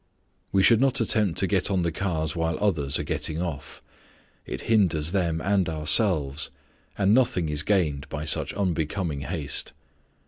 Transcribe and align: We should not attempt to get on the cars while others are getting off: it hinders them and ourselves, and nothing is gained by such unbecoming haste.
We 0.51 0.63
should 0.63 0.81
not 0.81 0.99
attempt 0.99 1.37
to 1.39 1.45
get 1.45 1.69
on 1.69 1.83
the 1.83 1.91
cars 1.91 2.35
while 2.35 2.57
others 2.59 2.97
are 2.97 3.03
getting 3.03 3.39
off: 3.39 3.83
it 4.47 4.61
hinders 4.61 5.11
them 5.11 5.39
and 5.41 5.69
ourselves, 5.69 6.49
and 6.97 7.13
nothing 7.13 7.49
is 7.49 7.61
gained 7.61 8.09
by 8.09 8.25
such 8.25 8.51
unbecoming 8.55 9.21
haste. 9.21 9.73